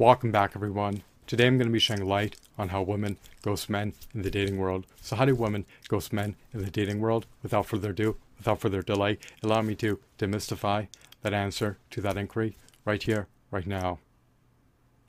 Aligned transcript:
Welcome 0.00 0.30
back, 0.30 0.52
everyone. 0.54 1.02
Today 1.26 1.48
I'm 1.48 1.58
going 1.58 1.66
to 1.66 1.72
be 1.72 1.80
shedding 1.80 2.06
light 2.06 2.36
on 2.56 2.68
how 2.68 2.82
women 2.82 3.18
ghost 3.42 3.68
men 3.68 3.94
in 4.14 4.22
the 4.22 4.30
dating 4.30 4.56
world. 4.56 4.86
So, 5.02 5.16
how 5.16 5.24
do 5.24 5.34
women 5.34 5.66
ghost 5.88 6.12
men 6.12 6.36
in 6.54 6.62
the 6.62 6.70
dating 6.70 7.00
world? 7.00 7.26
Without 7.42 7.66
further 7.66 7.90
ado, 7.90 8.16
without 8.36 8.60
further 8.60 8.80
delay, 8.80 9.18
allow 9.42 9.60
me 9.60 9.74
to 9.74 9.98
demystify 10.16 10.86
that 11.22 11.34
answer 11.34 11.78
to 11.90 12.00
that 12.00 12.16
inquiry 12.16 12.56
right 12.84 13.02
here, 13.02 13.26
right 13.50 13.66
now. 13.66 13.98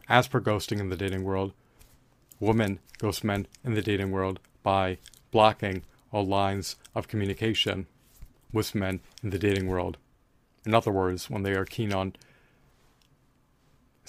As 0.08 0.28
per 0.28 0.42
ghosting 0.42 0.80
in 0.80 0.90
the 0.90 0.98
dating 0.98 1.24
world, 1.24 1.54
women 2.40 2.80
ghost 2.98 3.24
men 3.24 3.46
in 3.64 3.76
the 3.76 3.84
dating 3.84 4.10
world 4.10 4.40
by 4.64 4.98
blocking 5.30 5.84
all 6.12 6.26
lines 6.26 6.78
of 6.96 7.08
communication 7.08 7.86
with 8.52 8.74
men 8.74 9.02
in 9.22 9.30
the 9.30 9.38
dating 9.38 9.68
world. 9.68 9.98
In 10.66 10.74
other 10.74 10.92
words, 10.92 11.30
when 11.30 11.44
they 11.44 11.54
are 11.54 11.66
keen 11.66 11.94
on 11.94 12.16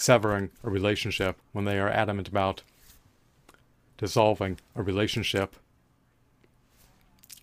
severing 0.00 0.50
a 0.64 0.70
relationship, 0.70 1.36
when 1.52 1.66
they 1.66 1.78
are 1.78 1.90
adamant 1.90 2.26
about 2.26 2.62
dissolving 3.98 4.58
a 4.74 4.82
relationship, 4.82 5.56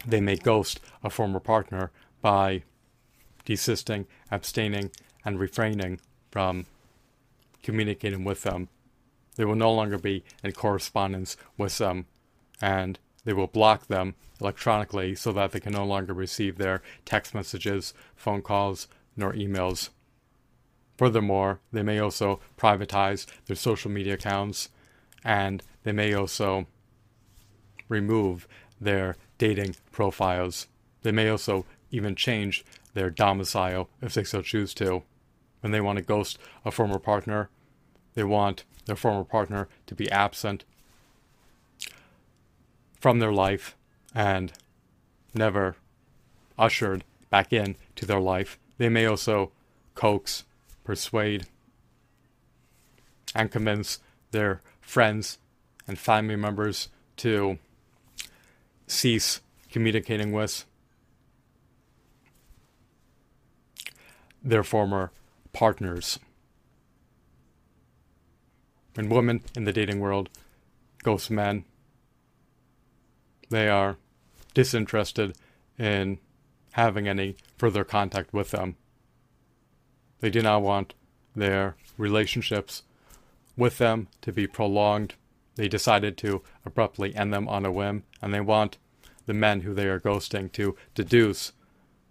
they 0.05 0.19
may 0.19 0.35
ghost 0.35 0.79
a 1.03 1.09
former 1.09 1.39
partner 1.39 1.91
by 2.19 2.63
desisting, 3.45 4.07
abstaining, 4.31 4.89
and 5.23 5.39
refraining 5.39 5.99
from 6.31 6.65
communicating 7.61 8.23
with 8.23 8.41
them. 8.41 8.69
They 9.35 9.45
will 9.45 9.55
no 9.55 9.71
longer 9.71 9.99
be 9.99 10.23
in 10.43 10.51
correspondence 10.53 11.37
with 11.57 11.77
them, 11.77 12.07
and 12.59 12.97
they 13.23 13.33
will 13.33 13.47
block 13.47 13.85
them 13.85 14.15
electronically 14.41 15.13
so 15.13 15.31
that 15.31 15.51
they 15.51 15.59
can 15.59 15.73
no 15.73 15.85
longer 15.85 16.13
receive 16.13 16.57
their 16.57 16.81
text 17.05 17.35
messages, 17.35 17.93
phone 18.15 18.41
calls, 18.41 18.87
nor 19.15 19.33
emails. 19.33 19.89
Furthermore, 20.97 21.59
they 21.71 21.83
may 21.83 21.99
also 21.99 22.39
privatize 22.57 23.27
their 23.45 23.55
social 23.55 23.91
media 23.91 24.15
accounts 24.15 24.69
and 25.23 25.61
they 25.83 25.91
may 25.91 26.13
also 26.13 26.65
remove 27.87 28.47
their 28.81 29.15
dating 29.37 29.75
profiles. 29.91 30.67
They 31.03 31.11
may 31.11 31.29
also 31.29 31.65
even 31.91 32.15
change 32.15 32.65
their 32.93 33.09
domicile 33.09 33.89
if 34.01 34.13
they 34.13 34.23
so 34.23 34.41
choose 34.41 34.73
to. 34.75 35.03
When 35.61 35.71
they 35.71 35.81
want 35.81 35.97
to 35.97 36.03
ghost 36.03 36.37
a 36.65 36.71
former 36.71 36.99
partner, 36.99 37.49
they 38.15 38.23
want 38.23 38.63
their 38.85 38.95
former 38.95 39.23
partner 39.23 39.67
to 39.85 39.95
be 39.95 40.11
absent 40.11 40.65
from 42.99 43.19
their 43.19 43.31
life 43.31 43.75
and 44.15 44.53
never 45.33 45.75
ushered 46.57 47.03
back 47.29 47.53
in 47.53 47.75
to 47.95 48.05
their 48.05 48.19
life. 48.19 48.57
They 48.77 48.89
may 48.89 49.05
also 49.05 49.51
coax, 49.95 50.43
persuade, 50.87 51.45
and 53.35 53.51
convince 53.51 53.99
their 54.31 54.61
friends 54.79 55.37
and 55.85 55.99
family 55.99 56.37
members 56.37 56.87
to 57.17 57.59
cease 58.87 59.41
communicating 59.69 60.31
with 60.31 60.65
their 64.41 64.63
former 64.63 65.11
partners. 65.51 66.19
And 68.95 69.11
women 69.11 69.41
in 69.57 69.65
the 69.65 69.73
dating 69.73 69.99
world 69.99 70.29
ghost 71.03 71.29
men 71.29 71.65
they 73.49 73.67
are 73.67 73.97
disinterested 74.53 75.35
in 75.77 76.19
having 76.71 77.09
any 77.09 77.35
further 77.57 77.83
contact 77.83 78.33
with 78.33 78.51
them. 78.51 78.77
They 80.19 80.29
do 80.29 80.41
not 80.41 80.61
want 80.61 80.93
their 81.35 81.75
relationships 81.97 82.83
with 83.55 83.77
them 83.77 84.07
to 84.21 84.31
be 84.31 84.47
prolonged. 84.47 85.15
They 85.55 85.67
decided 85.67 86.17
to 86.17 86.43
abruptly 86.65 87.15
end 87.15 87.33
them 87.33 87.47
on 87.47 87.65
a 87.65 87.71
whim, 87.71 88.03
and 88.21 88.33
they 88.33 88.41
want 88.41 88.77
the 89.25 89.33
men 89.33 89.61
who 89.61 89.73
they 89.73 89.87
are 89.87 89.99
ghosting 89.99 90.51
to 90.53 90.75
deduce 90.95 91.53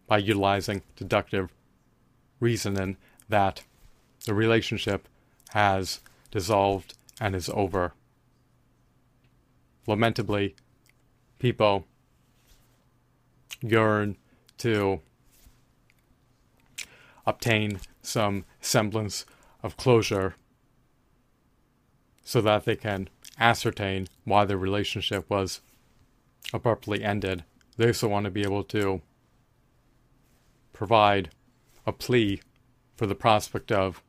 by 0.06 0.18
utilizing 0.18 0.82
deductive 0.96 1.50
reasoning 2.40 2.96
that 3.28 3.64
the 4.26 4.34
relationship 4.34 5.08
has 5.50 6.00
dissolved 6.30 6.94
and 7.20 7.34
is 7.34 7.48
over. 7.50 7.94
Lamentably, 9.86 10.54
people 11.38 11.86
yearn 13.62 14.16
to 14.58 15.00
obtain 17.26 17.80
some 18.02 18.44
semblance 18.60 19.24
of 19.62 19.76
closure 19.76 20.36
so 22.22 22.40
that 22.40 22.64
they 22.64 22.76
can 22.76 23.08
ascertain 23.38 24.06
why 24.24 24.44
the 24.44 24.56
relationship 24.56 25.28
was 25.28 25.60
abruptly 26.52 27.02
ended. 27.02 27.44
They 27.76 27.88
also 27.88 28.08
want 28.08 28.24
to 28.24 28.30
be 28.30 28.42
able 28.42 28.64
to 28.64 29.02
provide 30.72 31.30
a 31.86 31.92
plea 31.92 32.40
for 32.96 33.06
the 33.06 33.14
prospect 33.14 33.70
of 33.70 34.02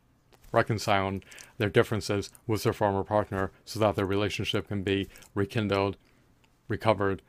reconciling 0.51 1.23
their 1.57 1.69
differences 1.69 2.29
with 2.45 2.63
their 2.63 2.73
former 2.73 3.03
partner 3.03 3.51
so 3.65 3.79
that 3.79 3.95
their 3.95 4.05
relationship 4.05 4.67
can 4.67 4.81
be 4.81 5.07
rekindled 5.35 5.97
recovered, 6.67 7.21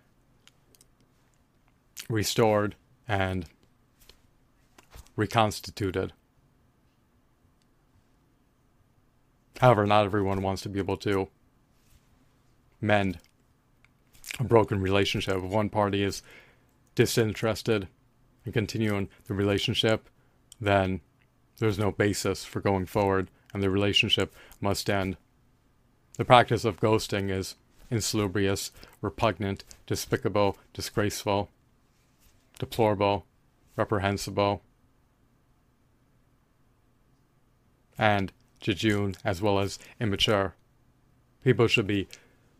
restored, 2.09 2.75
and 3.06 3.47
reconstituted. 5.18 6.12
However, 9.60 9.84
not 9.84 10.04
everyone 10.04 10.42
wants 10.42 10.62
to 10.62 10.68
be 10.68 10.78
able 10.78 10.96
to 10.98 11.28
mend 12.80 13.18
a 14.38 14.44
broken 14.44 14.80
relationship. 14.80 15.36
If 15.36 15.42
one 15.42 15.70
party 15.70 16.04
is 16.04 16.22
disinterested 16.94 17.88
in 18.46 18.52
continuing 18.52 19.08
the 19.26 19.34
relationship, 19.34 20.08
then 20.60 21.00
there's 21.58 21.80
no 21.80 21.90
basis 21.90 22.44
for 22.44 22.60
going 22.60 22.86
forward 22.86 23.28
and 23.52 23.60
the 23.60 23.70
relationship 23.70 24.32
must 24.60 24.88
end. 24.88 25.16
The 26.16 26.24
practice 26.24 26.64
of 26.64 26.78
ghosting 26.78 27.28
is 27.28 27.56
insalubrious, 27.90 28.70
repugnant, 29.00 29.64
despicable, 29.84 30.56
disgraceful, 30.72 31.50
deplorable, 32.60 33.26
reprehensible, 33.74 34.62
and 37.98 38.32
jejune 38.60 39.16
as 39.25 39.42
well 39.42 39.59
as 39.59 39.78
immature. 40.00 40.54
People 41.42 41.66
should 41.66 41.86
be 41.86 42.09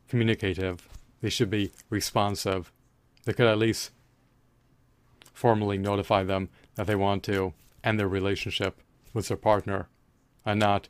communicative. 0.09 0.89
They 1.21 1.31
should 1.31 1.51
be 1.51 1.73
responsive. 1.91 2.73
They 3.25 3.33
could 3.33 3.47
at 3.47 3.59
least 3.59 3.91
formally 5.33 5.79
notify 5.79 6.25
them 6.25 6.49
that 6.75 6.87
they 6.87 6.97
want 6.97 7.23
to 7.25 7.55
end 7.85 7.99
their 7.99 8.09
relationship 8.09 8.81
with 9.13 9.29
their 9.29 9.37
partner 9.37 9.89
and 10.45 10.59
not 10.59 10.89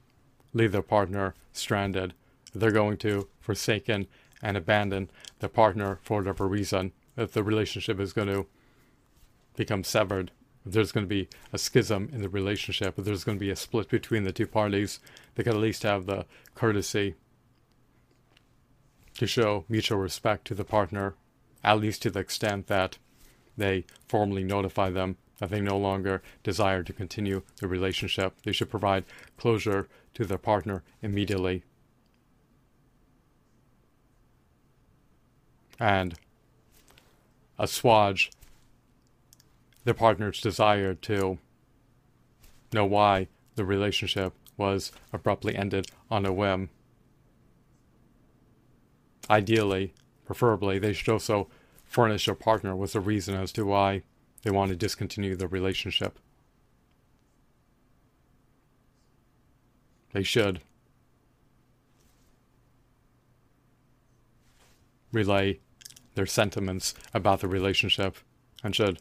leave 0.52 0.72
their 0.72 0.82
partner 0.82 1.34
stranded. 1.52 2.14
They're 2.54 2.70
going 2.70 2.96
to 2.98 3.28
forsaken 3.40 4.06
and 4.42 4.56
abandon 4.56 5.10
their 5.40 5.48
partner 5.48 5.98
for 6.02 6.18
whatever 6.18 6.46
reason, 6.46 6.92
if 7.16 7.32
the 7.32 7.42
relationship 7.42 7.98
is 7.98 8.12
going 8.12 8.28
to 8.28 8.46
become 9.56 9.82
severed, 9.82 10.30
there's 10.64 10.92
going 10.92 11.04
to 11.04 11.08
be 11.08 11.28
a 11.52 11.58
schism 11.58 12.10
in 12.12 12.22
the 12.22 12.28
relationship, 12.28 12.98
if 12.98 13.04
there's 13.04 13.24
going 13.24 13.38
to 13.38 13.44
be 13.44 13.50
a 13.50 13.56
split 13.56 13.88
between 13.88 14.24
the 14.24 14.32
two 14.32 14.46
parties, 14.46 15.00
they 15.34 15.42
could 15.42 15.54
at 15.54 15.60
least 15.60 15.82
have 15.82 16.06
the 16.06 16.26
courtesy 16.54 17.14
to 19.14 19.26
show 19.26 19.64
mutual 19.68 19.98
respect 19.98 20.46
to 20.46 20.54
the 20.54 20.64
partner, 20.64 21.14
at 21.64 21.80
least 21.80 22.02
to 22.02 22.10
the 22.10 22.20
extent 22.20 22.66
that 22.68 22.98
they 23.56 23.84
formally 24.06 24.44
notify 24.44 24.90
them 24.90 25.16
that 25.38 25.50
they 25.50 25.60
no 25.60 25.76
longer 25.76 26.22
desire 26.42 26.82
to 26.82 26.92
continue 26.92 27.42
the 27.60 27.68
relationship. 27.68 28.34
They 28.42 28.52
should 28.52 28.70
provide 28.70 29.04
closure 29.36 29.88
to 30.14 30.24
their 30.24 30.38
partner 30.38 30.82
immediately 31.00 31.64
and 35.78 36.14
assuage 37.58 38.30
the 39.88 39.94
partner's 39.94 40.42
desire 40.42 40.92
to 40.92 41.38
know 42.74 42.84
why 42.84 43.26
the 43.54 43.64
relationship 43.64 44.34
was 44.58 44.92
abruptly 45.14 45.56
ended 45.56 45.90
on 46.10 46.26
a 46.26 46.32
whim. 46.32 46.68
Ideally, 49.30 49.94
preferably, 50.26 50.78
they 50.78 50.92
should 50.92 51.08
also 51.08 51.48
furnish 51.86 52.26
their 52.26 52.34
partner 52.34 52.76
with 52.76 52.94
a 52.94 53.00
reason 53.00 53.34
as 53.34 53.50
to 53.52 53.64
why 53.64 54.02
they 54.42 54.50
want 54.50 54.68
to 54.68 54.76
discontinue 54.76 55.34
the 55.34 55.48
relationship. 55.48 56.18
They 60.12 60.22
should 60.22 60.60
relay 65.12 65.60
their 66.14 66.26
sentiments 66.26 66.92
about 67.14 67.40
the 67.40 67.48
relationship 67.48 68.18
and 68.62 68.76
should 68.76 69.00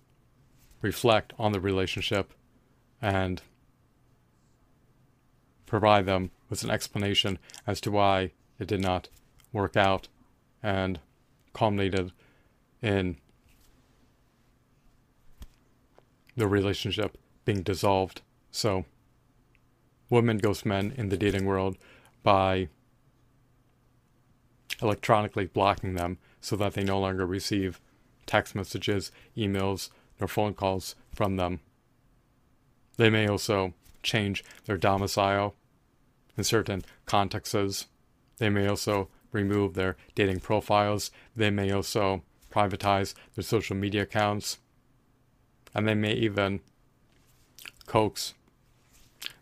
reflect 0.82 1.34
on 1.38 1.52
the 1.52 1.60
relationship 1.60 2.34
and 3.02 3.42
provide 5.66 6.06
them 6.06 6.32
with 6.50 6.64
an 6.64 6.70
explanation 6.70 7.38
as 7.66 7.82
to 7.82 7.92
why 7.92 8.32
it 8.60 8.68
did 8.68 8.82
not 8.82 9.10
work 9.52 9.76
out 9.76 10.08
and 10.64 11.00
culminated 11.54 12.12
in 12.82 13.18
the 16.36 16.48
relationship 16.48 17.18
being 17.46 17.64
dissolved. 17.64 18.22
So, 18.52 18.86
women 20.10 20.38
ghost 20.38 20.66
men 20.66 20.94
in 20.96 21.10
the 21.10 21.18
dating 21.18 21.46
world 21.46 21.78
by 22.24 22.70
electronically 24.82 25.46
blocking 25.46 25.96
them 25.96 26.20
so 26.40 26.56
that 26.56 26.74
they 26.74 26.84
no 26.84 27.00
longer 27.00 27.26
receive 27.26 27.82
text 28.26 28.56
messages, 28.56 29.12
emails, 29.36 29.90
or 30.20 30.28
phone 30.28 30.54
calls 30.54 30.96
from 31.14 31.36
them. 31.36 31.60
They 32.98 33.10
may 33.10 33.28
also 33.28 33.74
change 34.04 34.44
their 34.66 34.78
domicile 34.78 35.56
in 36.38 36.44
certain 36.44 36.84
contexts. 37.06 37.88
They 38.38 38.50
may 38.50 38.68
also 38.68 39.10
remove 39.32 39.74
their 39.74 39.98
dating 40.16 40.40
profiles. 40.40 41.12
They 41.36 41.50
may 41.50 41.72
also 41.72 42.24
privatize 42.52 43.14
their 43.36 43.44
social 43.44 43.76
media 43.76 44.04
accounts. 44.04 44.58
And 45.74 45.88
they 45.88 45.96
may 45.96 46.14
even 46.14 46.62
coax 47.86 48.34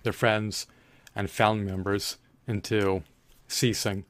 their 0.04 0.14
friends 0.14 0.68
and 1.16 1.30
family 1.30 1.64
members 1.64 2.18
into 2.48 3.04
ceasing 3.48 4.06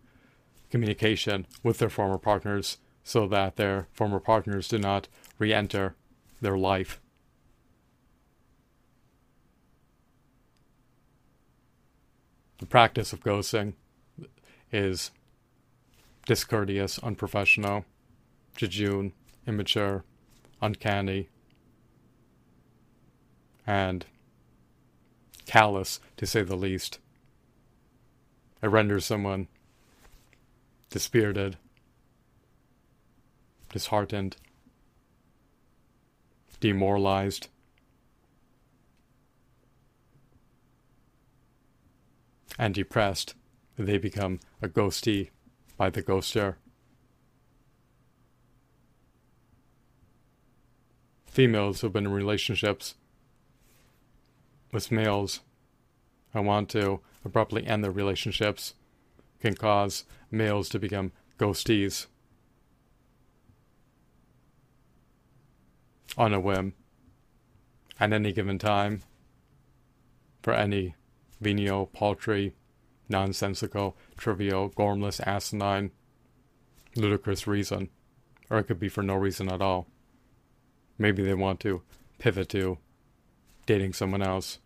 communication 0.70 1.46
with 1.64 1.78
their 1.78 1.90
former 1.90 2.18
partners 2.18 2.78
so 3.04 3.28
that 3.28 3.56
their 3.56 3.88
former 3.94 4.20
partners 4.20 4.68
do 4.68 4.80
not 4.80 5.08
re 5.38 5.54
enter 5.54 5.96
their 6.45 6.57
life. 6.57 7.01
The 12.59 12.68
practice 12.68 13.12
of 13.13 13.21
ghosting 13.21 13.74
is 14.71 15.09
discourteous, 16.27 17.00
unprofessional, 17.00 17.86
jejune, 18.56 19.13
immature, 19.47 20.03
uncanny, 20.62 21.30
and 23.65 24.06
callous, 25.47 26.00
to 26.18 26.27
say 26.27 26.44
the 26.44 26.56
least. 26.56 27.00
It 28.62 28.68
renders 28.68 29.03
someone 29.03 29.47
dispirited, 30.92 31.57
disheartened, 33.74 34.38
demoralized. 36.66 37.48
And 42.58 42.74
depressed, 42.74 43.36
they 43.78 44.00
become 44.00 44.40
a 44.64 44.68
ghostee 44.68 45.30
by 45.78 45.92
the 45.92 46.02
ghoster. 46.02 46.56
Females 51.28 51.82
who've 51.82 51.94
been 51.94 52.08
in 52.08 52.14
relationships 52.14 52.96
with 54.72 54.92
males 54.92 55.42
and 56.34 56.48
want 56.48 56.70
to 56.70 57.02
abruptly 57.24 57.68
end 57.68 57.84
their 57.84 57.92
relationships 57.92 58.74
can 59.40 59.54
cause 59.54 60.06
males 60.32 60.70
to 60.70 60.80
become 60.80 61.12
ghostees 61.38 62.08
on 66.18 66.34
a 66.34 66.40
whim 66.40 66.74
at 68.00 68.14
any 68.14 68.32
given 68.32 68.60
time 68.60 69.02
for 70.42 70.54
any 70.54 70.96
venial, 71.42 71.88
paltry, 71.88 72.54
nonsensical, 73.10 73.96
trivial, 74.18 74.70
gormless, 74.70 75.20
asinine, 75.26 75.92
ludicrous 76.96 77.48
reason. 77.48 77.90
Or 78.50 78.60
it 78.60 78.66
could 78.66 78.80
be 78.80 78.90
for 78.90 79.02
no 79.02 79.16
reason 79.16 79.50
at 79.50 79.62
all. 79.62 79.88
Maybe 80.98 81.24
they 81.24 81.34
want 81.34 81.60
to 81.62 81.82
pivot 82.20 82.50
to 82.50 82.78
dating 83.66 83.94
someone 83.94 84.22
else. 84.22 84.60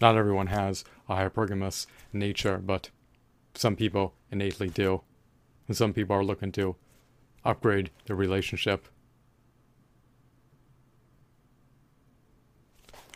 Not 0.00 0.16
everyone 0.16 0.46
has 0.46 0.82
a 1.08 1.16
hypergamous 1.16 1.86
nature, 2.12 2.56
but 2.56 2.88
some 3.54 3.76
people 3.76 4.14
innately 4.30 4.70
do. 4.70 5.02
And 5.70 5.76
some 5.76 5.92
people 5.92 6.16
are 6.16 6.24
looking 6.24 6.50
to 6.50 6.74
upgrade 7.44 7.90
their 8.06 8.16
relationship. 8.16 8.88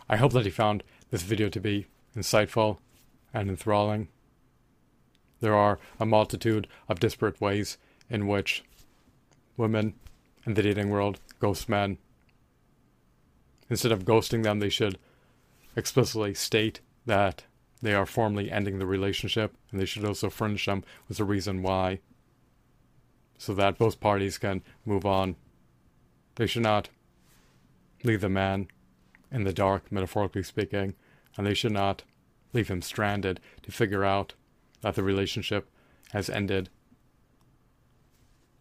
I 0.09 0.15
hope 0.19 0.33
that 0.35 0.45
you 0.45 0.53
found 0.53 0.85
this 1.11 1.23
video 1.23 1.49
to 1.49 1.59
be 1.59 1.89
insightful 2.17 2.79
and 3.33 3.51
enthralling. 3.51 4.07
There 5.41 5.57
are 5.57 5.81
a 5.99 6.07
multitude 6.07 6.69
of 6.89 7.01
disparate 7.01 7.41
ways 7.41 7.77
in 8.09 8.29
which 8.29 8.63
women 9.57 9.95
in 10.47 10.55
the 10.55 10.63
dating 10.63 10.91
world 10.91 11.19
ghost 11.41 11.69
men. 11.69 11.99
Instead 13.69 13.91
of 13.91 14.05
ghosting 14.05 14.45
them, 14.45 14.61
they 14.61 14.69
should 14.69 14.97
explicitly 15.75 16.35
state 16.35 16.79
that 17.05 17.43
they 17.83 17.95
are 17.95 18.07
formally 18.07 18.49
ending 18.49 18.79
the 18.79 18.87
relationship, 18.87 19.57
and 19.73 19.81
they 19.81 19.87
should 19.87 20.05
also 20.05 20.31
furnish 20.31 20.67
them 20.67 20.85
with 21.09 21.19
a 21.19 21.25
reason 21.25 21.61
why, 21.61 21.99
so 23.39 23.55
that 23.55 23.79
both 23.79 24.01
parties 24.01 24.39
can 24.39 24.63
move 24.85 25.05
on. 25.05 25.37
They 26.37 26.47
should 26.47 26.63
not 26.63 26.89
leave 28.03 28.21
the 28.21 28.29
man 28.29 28.69
in 29.31 29.45
the 29.45 29.53
dark, 29.53 29.91
metaphorically 29.91 30.43
speaking, 30.43 30.95
and 31.37 31.47
they 31.47 31.55
should 31.55 31.73
not 31.73 32.05
leave 32.53 32.69
him 32.69 32.83
stranded 32.83 33.41
to 33.63 33.73
figure 33.73 34.05
out 34.05 34.35
that 34.83 34.95
the 34.95 35.03
relationship 35.03 35.69
has 36.13 36.31
ended 36.31 36.69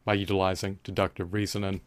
by 0.05 0.13
utilizing 0.15 0.79
deductive 0.83 1.33
reasoning. 1.33 1.81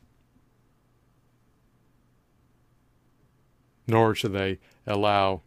Nor 3.86 4.14
should 4.14 4.32
they 4.32 4.58
allow 4.86 5.42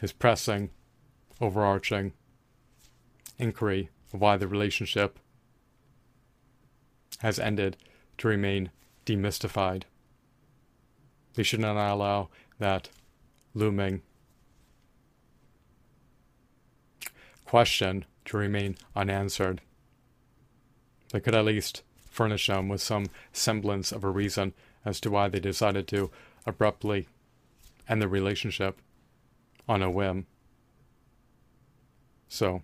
his 0.00 0.12
pressing, 0.12 0.70
overarching 1.40 2.12
inquiry 3.38 3.90
of 4.12 4.20
why 4.20 4.36
the 4.36 4.48
relationship 4.48 5.18
has 7.18 7.38
ended 7.38 7.76
to 8.18 8.28
remain 8.28 8.70
demystified. 9.06 9.84
They 11.34 11.42
should 11.42 11.60
not 11.60 11.76
allow 11.76 12.28
that 12.58 12.90
looming 13.54 14.02
question 17.44 18.04
to 18.26 18.36
remain 18.36 18.76
unanswered. 18.94 19.60
They 21.12 21.20
could 21.20 21.34
at 21.34 21.44
least 21.44 21.82
furnish 22.10 22.48
them 22.48 22.68
with 22.68 22.82
some 22.82 23.06
semblance 23.32 23.92
of 23.92 24.04
a 24.04 24.10
reason 24.10 24.52
as 24.84 25.00
to 25.00 25.10
why 25.10 25.28
they 25.28 25.40
decided 25.40 25.88
to 25.88 26.10
abruptly 26.46 27.08
end 27.88 28.02
the 28.02 28.08
relationship 28.08 28.78
on 29.68 29.82
a 29.82 29.90
whim. 29.90 30.26
So, 32.28 32.62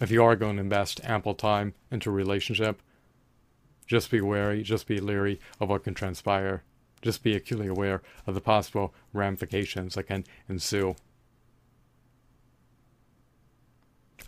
if 0.00 0.10
you 0.10 0.24
are 0.24 0.34
going 0.34 0.56
to 0.56 0.62
invest 0.62 1.00
ample 1.04 1.34
time 1.34 1.74
into 1.90 2.08
a 2.08 2.12
relationship, 2.12 2.80
just 3.86 4.10
be 4.10 4.20
wary, 4.20 4.62
just 4.62 4.86
be 4.86 4.98
leery 4.98 5.40
of 5.60 5.68
what 5.68 5.84
can 5.84 5.94
transpire. 5.94 6.62
Just 7.02 7.22
be 7.22 7.34
acutely 7.34 7.66
aware 7.66 8.02
of 8.26 8.34
the 8.34 8.40
possible 8.40 8.94
ramifications 9.12 9.94
that 9.94 10.04
can 10.04 10.24
ensue. 10.48 10.94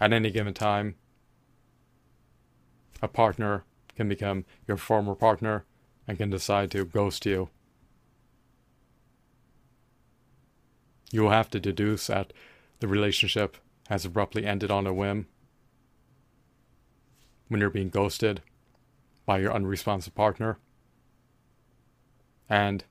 At 0.01 0.13
any 0.13 0.31
given 0.31 0.55
time, 0.55 0.97
a 3.03 3.09
partner 3.09 3.65
can 3.95 4.09
become 4.09 4.47
your 4.67 4.79
former 4.79 5.15
partner 5.15 5.65
and 6.09 6.19
can 6.19 6.31
decide 6.31 6.71
to 6.71 6.85
ghost 6.85 7.27
you. 7.27 7.51
You 11.11 11.23
will 11.23 11.31
have 11.31 11.51
to 11.51 11.61
deduce 11.61 12.07
that 12.07 12.33
the 12.81 12.89
relationship 12.89 13.59
has 13.89 14.05
abruptly 14.05 14.47
ended 14.47 14.71
on 14.71 14.87
a 14.87 14.95
whim 14.95 15.27
when 17.53 17.61
you're 17.61 17.69
being 17.69 17.91
ghosted 17.91 18.41
by 19.27 19.39
your 19.39 19.53
unresponsive 19.53 20.15
partner 20.15 20.57
and 22.49 22.85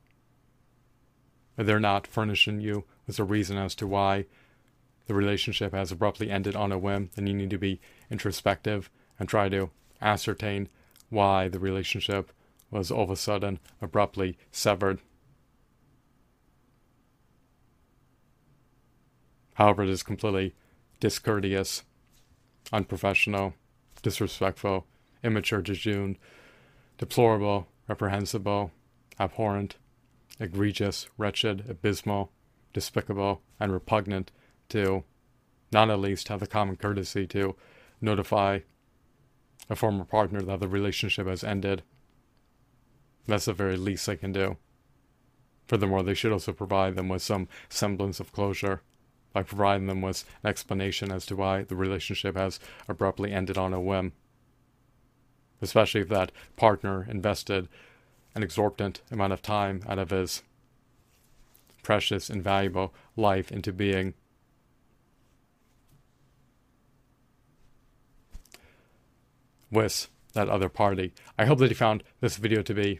they're 1.58 1.80
not 1.80 2.06
furnishing 2.06 2.62
you 2.62 2.86
with 3.08 3.18
a 3.18 3.24
reason 3.24 3.58
as 3.58 3.74
to 3.74 3.88
why 3.88 4.26
the 5.08 5.16
relationship 5.16 5.74
has 5.74 5.92
abruptly 5.92 6.30
ended 6.30 6.56
on 6.56 6.72
a 6.72 6.78
whim, 6.78 7.10
then 7.16 7.26
you 7.26 7.34
need 7.34 7.50
to 7.50 7.58
be 7.58 7.82
introspective 8.12 8.92
and 9.20 9.28
try 9.28 9.50
to 9.50 9.72
ascertain 10.00 10.70
why 11.10 11.48
the 11.48 11.60
relationship 11.60 12.32
was 12.70 12.92
all 12.92 13.04
of 13.04 13.10
a 13.10 13.16
sudden 13.16 13.60
abruptly 13.82 14.38
severed. 14.52 15.00
However, 19.56 19.84
it 19.84 19.90
is 19.90 20.04
completely 20.04 20.54
discourteous, 21.00 21.82
unprofessional, 22.72 23.56
disrespectful, 24.02 24.86
immature, 25.24 25.62
jejune, 25.62 26.18
deplorable, 26.98 27.68
reprehensible, 27.88 28.72
abhorrent, 29.20 29.76
egregious, 30.40 31.08
wretched, 31.18 31.70
abysmal, 31.70 32.32
despicable, 32.74 33.42
and 33.60 33.72
repugnant 33.72 34.32
to 34.70 35.04
not 35.72 35.90
at 35.90 36.00
least 36.00 36.28
have 36.28 36.40
the 36.40 36.48
common 36.48 36.76
courtesy 36.76 37.28
to 37.28 37.56
notify 38.02 38.60
a 39.70 39.76
former 39.76 40.04
partner 40.04 40.42
that 40.42 40.60
the 40.60 40.68
relationship 40.68 41.28
has 41.28 41.44
ended. 41.44 41.84
That's 43.28 43.46
the 43.46 43.54
very 43.54 43.78
least 43.78 44.06
they 44.06 44.18
can 44.18 44.32
do. 44.32 44.58
Furthermore, 45.68 46.04
they 46.04 46.14
should 46.14 46.34
also 46.34 46.52
provide 46.52 46.96
them 46.96 47.08
with 47.08 47.22
some 47.22 47.48
semblance 47.70 48.20
of 48.20 48.34
closure 48.34 48.82
by 49.34 49.44
providing 49.44 49.88
them 49.88 50.02
with 50.02 50.26
an 50.44 50.50
explanation 50.50 51.12
as 51.12 51.26
to 51.26 51.36
why 51.36 51.64
the 51.64 51.76
relationship 51.76 52.36
has 52.36 52.60
abruptly 52.88 53.32
ended 53.32 53.58
on 53.58 53.74
a 53.74 53.82
whim. 53.82 54.14
Especially 55.62 56.02
if 56.02 56.10
that 56.10 56.32
partner 56.56 57.08
invested 57.10 57.68
an 58.36 58.44
exorbitant 58.44 59.02
amount 59.12 59.34
of 59.34 59.42
time 59.42 59.82
out 59.88 60.00
of 60.00 60.10
his 60.10 60.44
precious 61.84 62.30
and 62.30 62.44
valuable 62.44 62.94
life 63.16 63.52
into 63.52 63.72
being 63.72 64.14
with 69.72 70.10
that 70.34 70.50
other 70.50 70.70
party. 70.70 71.14
I 71.38 71.46
hope 71.46 71.60
that 71.60 71.70
you 71.70 71.76
found 71.76 72.04
this 72.20 72.38
video 72.38 72.62
to 72.62 72.74
be 72.74 73.00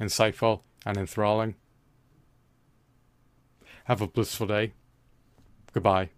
insightful 0.00 0.60
and 0.84 0.96
enthralling. 0.96 1.54
Have 3.84 4.00
a 4.00 4.06
blissful 4.06 4.46
day. 4.46 4.72
Goodbye. 5.76 6.08